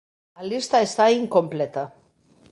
A 0.39 0.41
lista 0.51 0.77
está 0.87 1.05
incompleta. 1.21 1.83